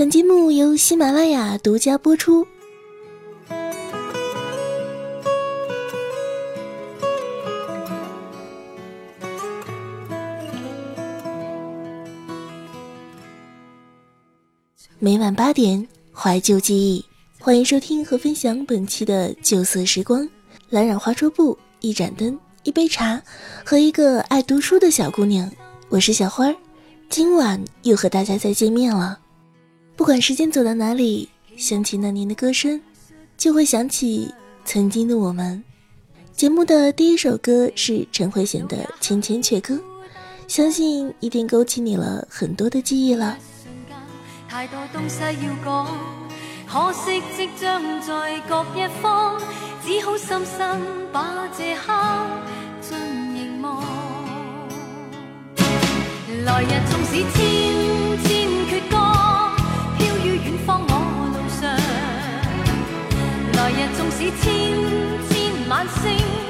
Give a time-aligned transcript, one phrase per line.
[0.00, 2.46] 本节目由喜马拉雅独家播出。
[14.98, 17.04] 每晚八点，怀旧记忆，
[17.38, 20.26] 欢迎收听和分享本期的旧色时光。
[20.70, 23.20] 蓝染花桌布，一盏灯，一杯茶，
[23.62, 25.52] 和一个爱读书的小姑娘。
[25.90, 26.56] 我是小花儿，
[27.10, 29.19] 今晚又和大家再见面了。
[30.00, 31.28] 不管时间走到哪里，
[31.58, 32.80] 想起那年的歌声，
[33.36, 34.32] 就会想起
[34.64, 35.62] 曾经的我们。
[36.32, 39.74] 节目的第一首歌是陈慧娴的《千千阙歌》，
[40.48, 43.36] 相信一定勾起你了很多的记忆了。
[56.46, 58.59] 来日纵使千千。
[64.22, 64.38] 是千
[65.30, 66.49] 千晚星。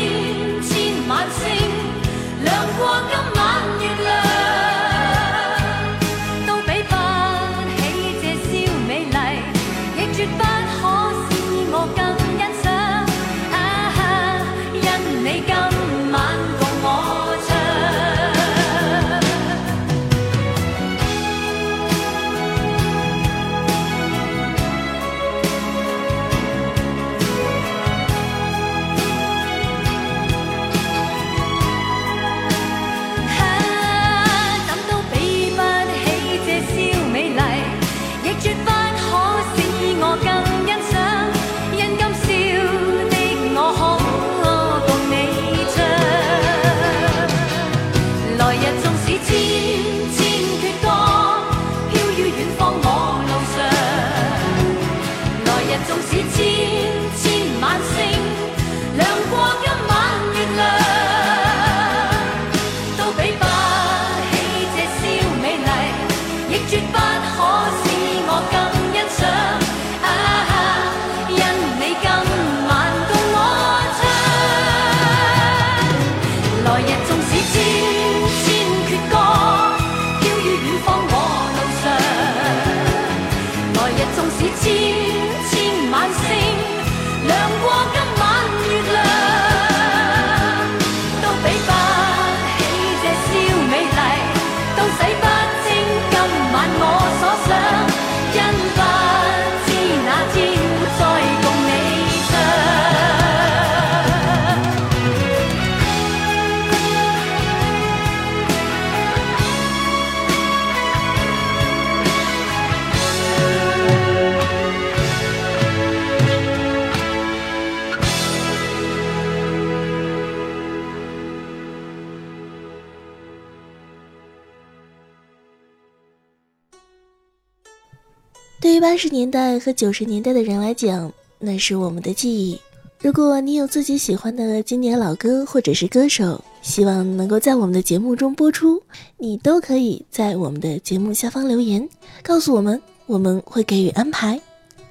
[128.77, 132.59] 对八十年代和九十年代的人来讲，那是我们的记忆。
[133.01, 138.83] 如果你有自己喜欢的经典老歌或者是歌手，希望能够在我们的节目中播出，
[139.17, 141.87] 你都可以在我们的节目下方留言
[142.22, 144.41] 告诉我们，我们会给予安排。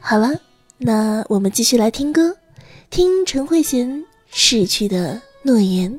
[0.00, 0.30] 好了，
[0.78, 2.34] 那我们继续来听歌，
[2.88, 3.86] 听陈慧娴
[4.32, 5.92] 《逝去的诺言》。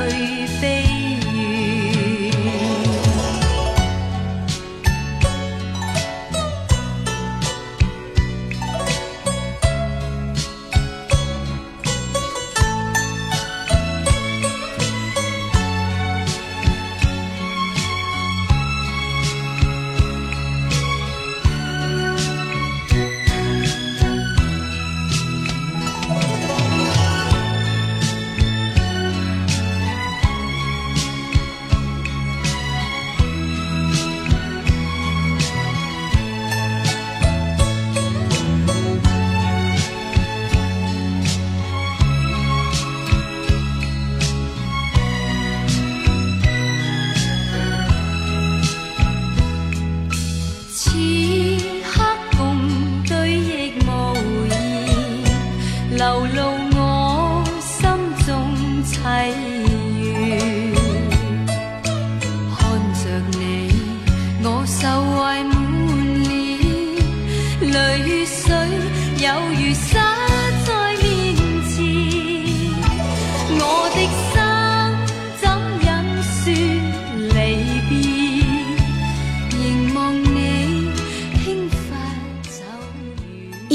[0.06, 0.37] 去。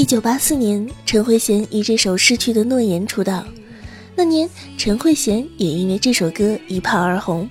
[0.04, 3.42] 一九八四年，陈慧娴以这首《失去的诺言》出道。
[4.14, 4.46] 那年，
[4.76, 7.48] 陈慧娴也因为这首歌一炮而红，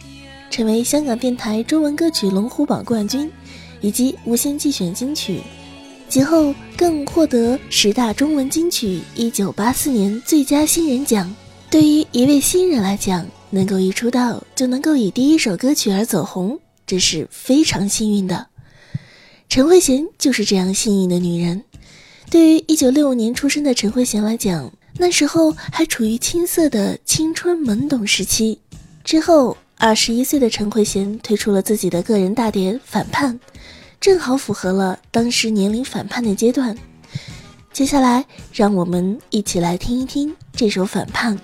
[0.51, 3.27] 成为香港电台中文歌曲龙虎榜冠军
[3.81, 5.41] 以及无线季选金曲。
[6.07, 11.35] 其后更获得十大中文金曲一九八四年最佳新人奖。
[11.71, 18.45] 对于一位新人来讲，能够一出道就能够以第一首歌曲而走红，这是非常幸运的。
[19.49, 21.63] 陈慧娴就是这样幸运的女人。
[22.29, 28.57] 对于一九六五年出生的陈慧娴来讲，那时候还处于青涩的青春懵懂时期。
[29.03, 33.39] 之后，二十一岁的陈慧娴推出了自己的个人大碟《反叛》，
[33.99, 36.75] 正好符合了当时年龄反叛的阶段。
[37.71, 41.37] 接下来，让我们一起来听一听这首《反叛》。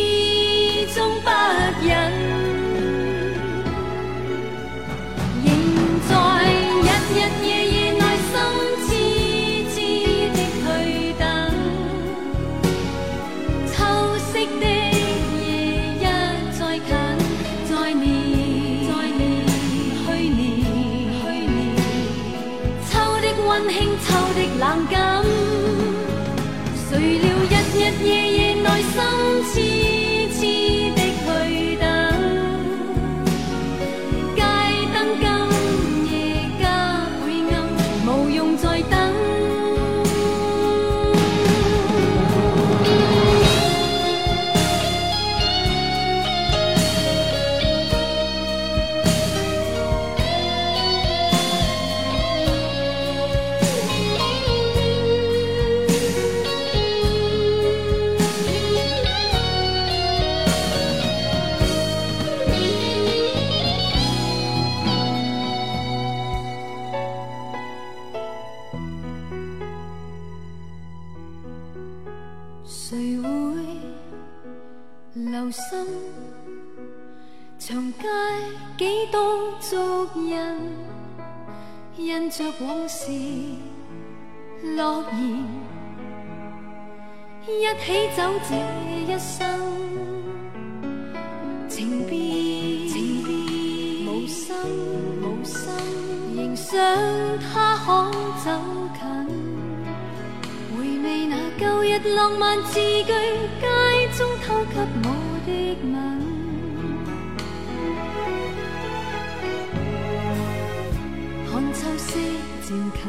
[24.60, 25.09] 浪个。
[72.90, 73.28] 谁会
[75.14, 75.86] 留心
[77.56, 78.02] 长街
[78.76, 80.74] 几多足印？
[82.04, 83.12] 印着往事
[84.76, 85.46] 诺言，
[87.60, 89.60] 一起走这一生，
[91.68, 94.52] 情变情无心
[95.22, 95.68] 无心，
[96.34, 96.76] 仍想
[97.38, 97.69] 他。
[102.02, 103.12] 浪漫字句，街
[104.16, 105.10] 中偷给我
[105.44, 105.52] 的
[105.82, 105.94] 吻，
[111.46, 112.18] 看秋色
[112.62, 113.00] 渐近，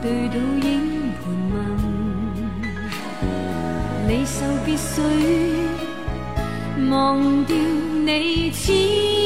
[0.00, 0.70] 对倒影
[1.18, 1.22] 盘
[1.52, 1.54] 问，
[4.08, 4.90] 你受别绪，
[6.88, 6.92] 忘
[7.44, 9.20] 掉你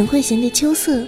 [0.00, 1.02] 陈慧娴的《秋色》，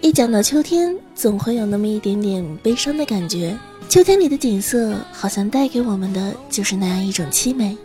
[0.00, 3.56] 一讲到秋天，总会有那么一点点悲伤的感觉。
[3.88, 7.78] 秋天里的景色，好像带给我们的就是那样一种凄美。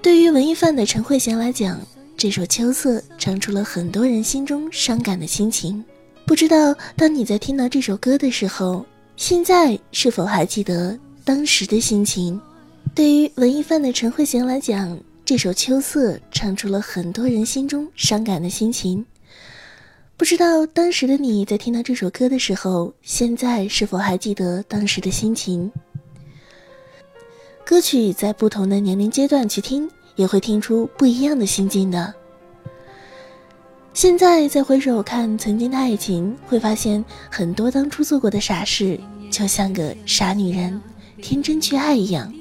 [0.00, 1.78] 对于文艺范的陈慧娴来讲，
[2.16, 5.84] 这首《秋色》唱出了很多人心中伤感的心情。
[6.26, 8.86] 不知道当你在听到这首歌的时候，
[9.18, 12.40] 现在是否还记得当时的心情？
[12.94, 19.04] 对于文艺范的陈慧娴来讲，这首《秋色》唱出了很多人心中伤感的心情。
[20.18, 25.70] 不知道当时的你在听到这首歌的时候，现在是否还记得当时的心情？
[27.66, 32.14] 歌曲在不同的年龄阶段去听，也会听出不一样的心境的。
[33.92, 38.98] 现在再回首看曾经的爱情，会发现很多当初做过的傻事，
[39.30, 40.80] 就像个傻女人
[41.20, 42.32] 天真去爱一样。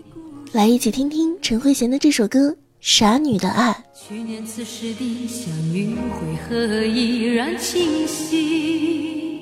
[0.54, 2.56] 来一起听听陈慧娴的这首歌。
[2.88, 9.42] 傻女的爱去年此时的相遇为何依然清晰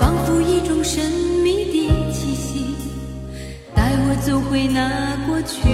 [0.00, 1.12] 仿佛一种神
[1.44, 2.74] 秘的气息
[3.74, 5.68] 带我走回那过去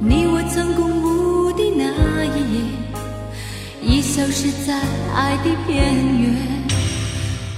[0.00, 2.62] 你我曾共舞的那一夜
[3.82, 4.74] 已消失在
[5.14, 5.76] 爱的边
[6.18, 6.32] 缘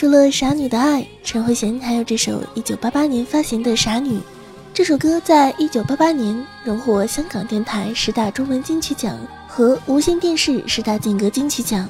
[0.02, 4.18] 除了《傻女》的爱，陈慧娴还有这首1988年发行的《傻女》。
[4.74, 9.16] 这首歌在1988年荣获香港电台十大中文金曲奖
[9.48, 11.88] 和无线电视十大劲歌金曲奖。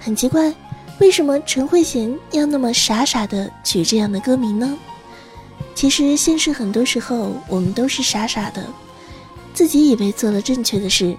[0.00, 0.50] 很奇怪，
[0.98, 4.74] 为什么陈慧娴要那么傻傻的取这样的歌名呢？
[5.74, 8.64] 其实，现实很多时候我们都是傻傻的，
[9.52, 11.14] 自己以为做了正确的事，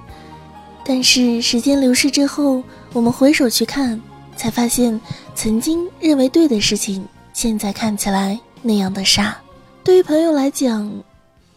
[0.84, 4.02] 但是时间流逝之后，我们回首去看，
[4.36, 5.00] 才发现。
[5.38, 9.38] 曾经认为对的事情，现在看起来那样的傻。
[9.84, 10.92] 对于朋友来讲，